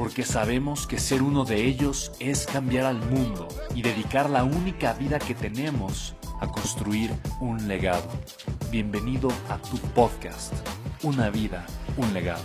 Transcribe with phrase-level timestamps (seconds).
[0.00, 4.94] porque sabemos que ser uno de ellos es cambiar al mundo y dedicar la única
[4.94, 8.10] vida que tenemos a construir un legado.
[8.70, 10.54] Bienvenido a tu podcast,
[11.02, 11.66] Una vida,
[11.98, 12.42] un legado.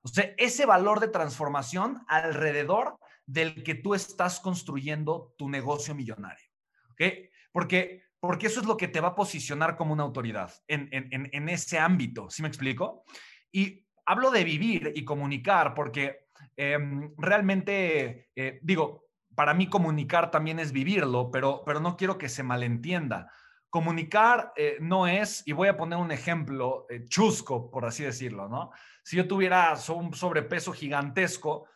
[0.00, 6.48] O sea, ese valor de transformación alrededor del que tú estás construyendo tu negocio millonario.
[6.92, 7.02] ¿Ok?
[7.52, 11.78] Porque porque eso es lo que te va a posicionar como una autoridad en, ese
[11.78, 13.04] ámbito, ¿sí me explico?
[13.52, 20.58] Y hablo de vivir y comunicar porque em, realmente, eh, digo, para mí comunicar también
[20.58, 23.30] es vivirlo, pero, pero no quiero que se malentienda.
[23.70, 28.48] Comunicar eh, no es, y voy a poner un ejemplo eh, chusco, por así decirlo,
[28.48, 28.72] ¿no?
[29.04, 31.66] Si yo tuviera un sobrepeso gigantesco,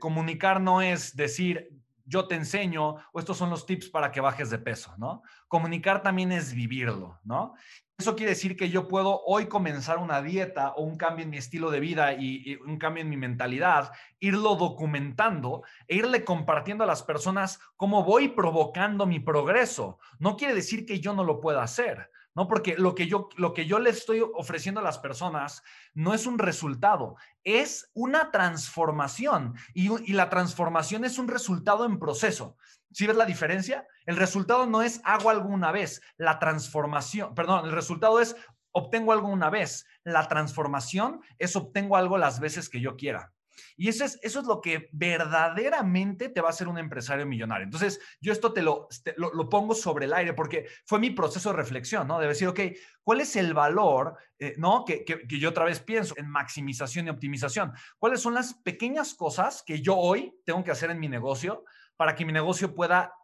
[0.00, 1.70] comunicar no es decir,
[2.10, 5.22] yo te enseño o estos son los tips para que bajes de peso, ¿no?
[5.46, 7.54] Comunicar también es vivirlo, ¿no?
[7.96, 11.36] Eso quiere decir que yo puedo hoy comenzar una dieta o un cambio en mi
[11.36, 16.86] estilo de vida y, un cambio en mi mentalidad, irlo documentando e irle compartiendo a
[16.86, 19.98] las personas cómo voy provocando mi progreso.
[20.18, 22.10] No quiere decir que yo no lo pueda hacer.
[22.40, 22.48] ¿No?
[22.48, 25.62] Porque lo que yo, lo que yo le estoy ofreciendo a las personas
[25.92, 32.56] no es un resultado, es una transformación y, la transformación es un resultado en proceso.
[32.92, 33.86] ¿Sí ves la diferencia?
[34.06, 38.34] El resultado no es hago algo una vez, la transformación, perdón, el resultado es
[38.72, 43.34] obtengo algo una vez, la transformación es obtengo algo las veces que yo quiera.
[43.76, 47.64] Y eso es, eso es lo que verdaderamente te va a hacer un empresario millonario.
[47.64, 51.56] Entonces, yo esto te lo, lo, pongo sobre el aire porque fue mi proceso de
[51.56, 52.18] reflexión, ¿no?
[52.18, 52.60] De decir, ok,
[53.02, 54.84] ¿cuál es el valor, eh, ¿no?
[54.84, 57.72] Que, que, yo otra vez pienso en maximización y optimización.
[57.98, 61.64] ¿Cuáles son las pequeñas cosas que yo hoy tengo que hacer en mi negocio
[61.96, 63.14] para que mi negocio pueda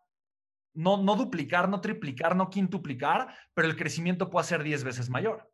[0.75, 5.51] no, no duplicar, no triplicar, no quintuplicar, pero el crecimiento pueda ser 10 veces mayor?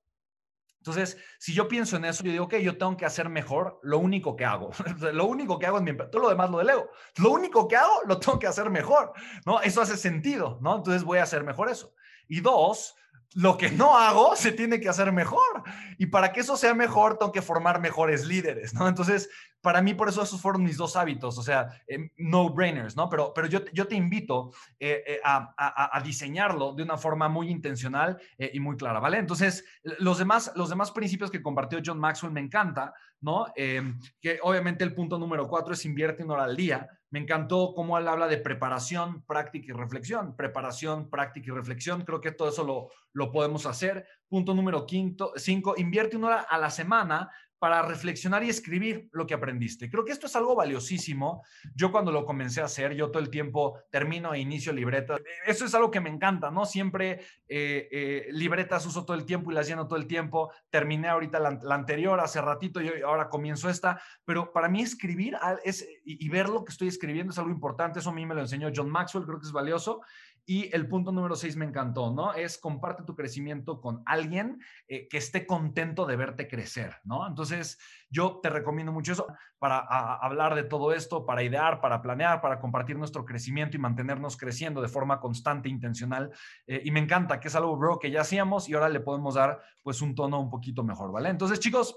[0.83, 3.99] Entonces, si yo pienso en eso, yo digo, ok, yo tengo que hacer mejor lo
[4.01, 4.73] único que hago.
[5.13, 6.91] lo único que hago es mi todo lo demás lo delego.
[7.19, 9.13] Lo único que hago lo tengo que hacer mejor,
[9.47, 9.61] ¿no?
[9.61, 10.75] Eso hace sentido, ¿no?
[10.75, 11.95] Entonces voy a hacer mejor eso.
[12.27, 12.97] Y dos,
[13.35, 15.63] lo que no hago se tiene que hacer mejor.
[15.99, 18.89] Y para que eso sea mejor, tengo que formar mejores líderes, ¿no?
[18.89, 19.31] Entonces,
[19.63, 23.09] para mí, por eso esos fueron mis dos hábitos, o sea, eh, no-brainers, ¿no?
[23.09, 25.55] Pero, pero yo, yo te invito eh, eh, a,
[25.97, 29.19] a, diseñarlo de una forma muy intencional y muy clara, ¿vale?
[29.19, 29.65] Entonces,
[30.01, 33.47] los demás, los demás principios que compartió John Maxwell me encanta, ¿no?
[33.55, 36.89] que obviamente el punto número cuatro es invierte una hora al día.
[37.11, 40.35] Me encantó cómo él habla de preparación, práctica y reflexión.
[40.35, 42.03] Preparación, práctica y reflexión.
[42.05, 44.07] Creo que todo eso lo, lo podemos hacer.
[44.29, 47.31] Punto número quinto, cinco, invierte una hora a la semana
[47.63, 49.89] para reflexionar y escribir lo que aprendiste.
[49.89, 51.45] Creo que esto es algo valiosísimo.
[51.77, 55.21] Yo cuando lo comencé a hacer, yo todo el tiempo termino e inicio libretas.
[55.47, 56.67] Eso es algo que me encanta, ¿no?
[56.67, 60.51] Siempre eh, eh, libretas uso todo el tiempo y las lleno todo el tiempo.
[60.71, 64.03] Terminé ahorita la, anterior, hace ratito, y ahora comienzo esta.
[64.25, 68.01] Pero para mí escribir es, y, y ver lo que estoy escribiendo es algo importante.
[68.01, 70.01] Eso a mí me lo enseñó John Maxwell, creo que es valioso.
[70.45, 72.35] Y el punto número seis me encantó, ¿no?
[72.35, 77.27] Es comparte tu crecimiento con alguien eh, que esté contento de verte crecer, ¿no?
[77.27, 77.79] Entonces,
[78.11, 79.27] yo te recomiendo mucho eso
[79.59, 84.37] para hablar de todo esto, para idear, para planear, para compartir nuestro crecimiento y mantenernos
[84.37, 86.31] creciendo de forma constante, intencional.
[86.67, 89.35] Eh, y me encanta que es algo, bro, que ya hacíamos y ahora le podemos
[89.35, 91.29] dar pues un tono un poquito mejor, ¿vale?
[91.29, 91.97] Entonces, chicos,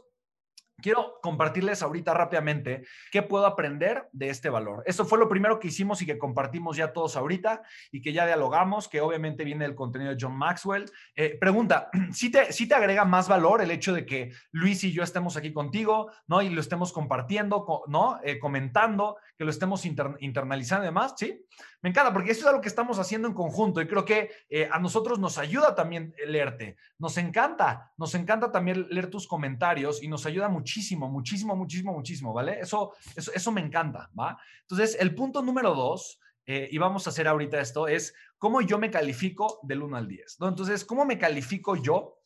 [0.86, 4.84] Quiero compartirles ahorita rápidamente qué puedo aprender de este valor.
[4.86, 8.28] Esto fue lo primero que hicimos y que compartimos ya todos ahorita y que ya
[8.28, 10.86] dialogamos, que obviamente viene del contenido de John Maxwell.
[11.16, 14.92] Eh, pregunta, ¿si te, ¿si te agrega más valor el hecho de que Luis y
[14.92, 16.44] yo estemos aquí contigo, ¿no?
[16.44, 18.20] Y lo estemos compartiendo, ¿no?
[18.24, 21.44] Eh, comentando, que lo estemos internalizando y demás, ¿sí?
[21.82, 24.70] Me encanta porque esto es algo que estamos haciendo en conjunto y creo que eh,
[24.72, 26.78] a nosotros nos ayuda también leerte.
[27.00, 31.94] Nos encanta, nos encanta también leer tus comentarios y nos ayuda muchísimo muchísimo, muchísimo, muchísimo,
[31.94, 32.60] muchísimo, ¿vale?
[32.60, 34.38] Eso, eso, eso me encanta, ¿va?
[34.62, 38.78] Entonces, el punto número dos, eh, y vamos a hacer ahorita esto, es cómo yo
[38.78, 40.50] me califico del 1 al 10, ¿no?
[40.50, 42.20] Entonces, ¿cómo me califico yo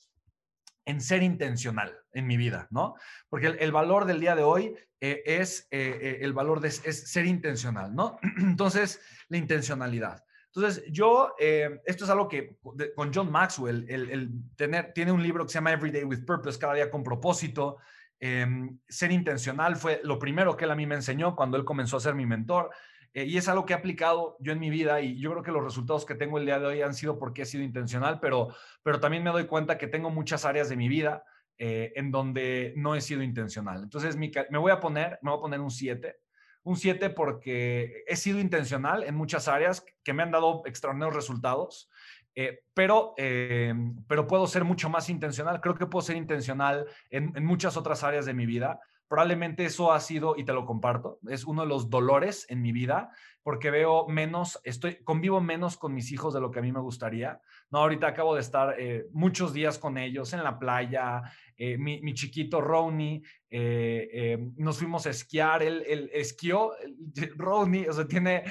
[0.86, 2.96] en ser intencional en mi vida, ¿no?
[3.30, 7.28] Porque el, valor del día de hoy eh, es eh, el valor de es ser
[7.28, 8.18] intencional, ¿no?
[8.40, 10.24] Entonces, la intencionalidad.
[10.48, 12.58] Entonces, yo, esto es algo que
[12.96, 16.74] con John Maxwell, el, tener, tiene un libro que se llama Everyday with Purpose, cada
[16.74, 17.78] día con propósito.
[18.20, 21.98] Em, ser intencional fue lo primero que él a mí me enseñó cuando él comenzó
[21.98, 22.70] a ser mi mentor.
[23.14, 25.52] Eh, y es algo que he aplicado yo en mi vida y yo creo que
[25.52, 28.50] los resultados que tengo el día de hoy han sido porque he sido intencional, pero,
[28.84, 31.24] pero también me doy cuenta que tengo muchas áreas de mi vida
[31.58, 33.84] eh, en donde no he sido intencional.
[33.84, 36.18] Entonces, me voy a poner, me voy a poner un 7
[36.64, 41.90] un 7 porque he sido intencional en muchas áreas que me han dado extraordinarios resultados,
[42.42, 43.74] eh, pero, eh,
[44.08, 45.60] pero puedo ser mucho más intencional.
[45.60, 48.80] Creo que puedo ser intencional en, en, muchas otras áreas de mi vida.
[49.10, 52.72] Probablemente eso ha sido, y te lo comparto, es uno de los dolores en mi
[52.72, 53.12] vida,
[53.42, 56.80] porque veo menos, estoy, convivo menos con mis hijos de lo que a mí me
[56.80, 57.42] gustaría.
[57.72, 61.24] No, ahorita acabo de estar eh, muchos días con ellos en la playa,
[61.58, 66.74] eh, mi, chiquito Ronnie, eh, nos fuimos a esquiar, él, él esquió,
[67.36, 68.44] Ronnie, o sea, tiene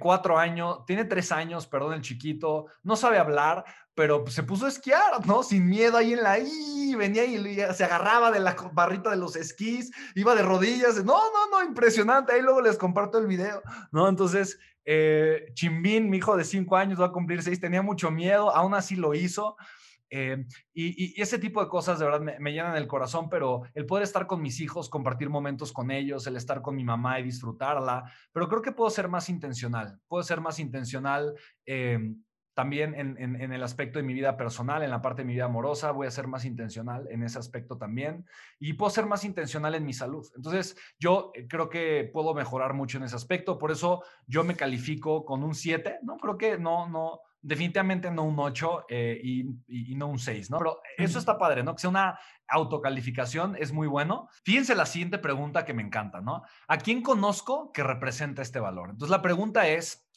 [0.00, 3.64] cuatro años, tiene tres años, perdón, el chiquito, no sabe hablar,
[3.94, 5.42] pero se puso a esquiar, ¿no?
[5.42, 9.36] Sin miedo ahí en la I, venía y se agarraba de la barrita de los
[9.36, 13.62] esquís, iba de rodillas, no, no, no, impresionante, ahí luego les comparto el video,
[13.92, 14.08] ¿no?
[14.08, 18.54] Entonces, eh, Chimbín, mi hijo de cinco años, va a cumplir seis, tenía mucho miedo,
[18.54, 19.56] aún así lo hizo.
[20.10, 20.44] Eh,
[20.74, 24.04] y, ese tipo de cosas de verdad me, me, llenan el corazón, pero el poder
[24.04, 28.04] estar con mis hijos, compartir momentos con ellos, el estar con mi mamá y disfrutarla,
[28.32, 31.34] pero creo que puedo ser más intencional, puedo ser más intencional
[31.66, 31.98] eh,
[32.54, 35.90] también en, el aspecto de mi vida personal, en la parte de mi vida amorosa,
[35.90, 38.24] voy a ser más intencional en ese aspecto también
[38.60, 40.24] y puedo ser más intencional en mi salud.
[40.36, 44.54] Entonces, yo eh, creo que puedo mejorar mucho en ese aspecto, por eso yo me
[44.54, 46.16] califico con un 7, ¿no?
[46.16, 50.58] Creo que no, no, definitivamente no un 8 eh, y, no un 6, ¿no?
[50.58, 51.74] Pero eso está padre, ¿no?
[51.74, 54.28] Que sea una autocalificación es muy bueno.
[54.44, 56.44] Fíjense la siguiente pregunta que me encanta, ¿no?
[56.68, 58.90] ¿A quién conozco que representa este valor?
[58.90, 60.08] Entonces, la pregunta es,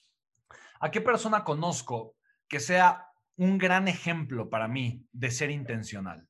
[0.80, 2.17] ¿a qué persona conozco
[2.48, 3.08] que sea
[3.38, 6.28] un gran ejemplo para mí de ser intencional.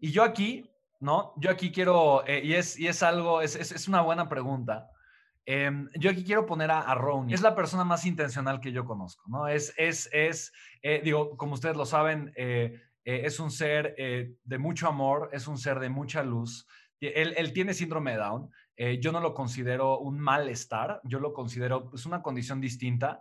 [0.00, 0.68] Y yo aquí,
[1.00, 1.32] ¿no?
[1.36, 4.90] Yo aquí quiero, eh, y, es, y es algo, es, es, una buena pregunta.
[5.46, 7.34] Em, yo aquí quiero poner a, Ronnie.
[7.34, 9.46] Es la persona más intencional que yo conozco, ¿no?
[9.46, 10.52] Es, es, es
[10.82, 15.58] eh, digo, como ustedes lo saben, eh, es un ser de mucho amor, es un
[15.58, 16.66] ser de mucha luz.
[17.00, 18.50] Él, él tiene síndrome de Down.
[19.00, 23.20] yo no lo considero un malestar, yo lo considero pues, una condición distinta,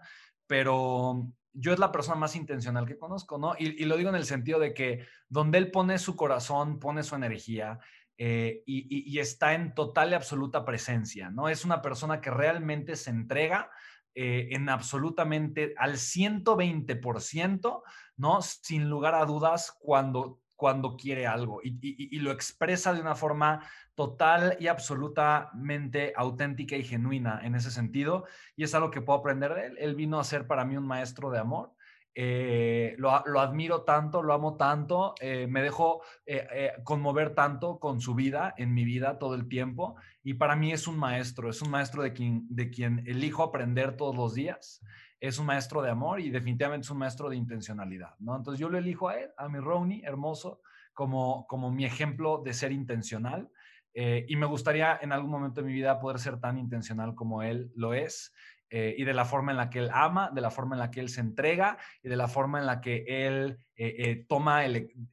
[0.54, 3.56] pero yo es la persona más intencional que conozco, ¿no?
[3.58, 7.16] Y, lo digo en el sentido de que donde él pone su corazón, pone su
[7.16, 7.80] energía
[8.20, 11.50] eh, y, está en total y absoluta presencia, ¿no?
[11.50, 13.72] Es una persona que realmente se entrega
[14.14, 17.82] eh, en absolutamente al 120%,
[18.18, 18.42] ¿no?
[18.44, 24.56] Sin lugar a dudas, cuando, cuando quiere algo y, lo expresa de una forma total
[24.62, 28.24] y absolutamente auténtica y genuina en ese sentido.
[28.56, 29.78] Y es algo que puedo aprender de él.
[29.78, 31.74] Él vino a ser para mí un maestro de amor.
[32.16, 38.16] Eh, lo, admiro tanto, lo amo tanto, eh, me dejo eh, conmover tanto con su
[38.16, 39.98] vida, en mi vida todo el tiempo.
[40.24, 43.98] Y para mí es un maestro, es un maestro de quien, de quien elijo aprender
[43.98, 44.82] todos los días
[45.24, 48.36] es un maestro de amor y definitivamente es un maestro de intencionalidad, ¿no?
[48.36, 50.62] Entonces yo lo elijo a él, a mi Ronnie, hermoso,
[50.94, 53.50] como, como mi ejemplo de ser intencional.
[53.94, 57.42] Eh, y me gustaría en algún momento de mi vida poder ser tan intencional como
[57.42, 58.34] él lo es.
[58.70, 60.92] Eh, y de la forma en la que él ama, de la forma en la
[60.92, 64.64] que él se entrega y de la forma en la que él eh, toma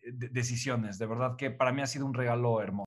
[0.03, 0.99] decisiones.
[0.99, 2.79] De verdad que para mí ha sido un regalo hermoso.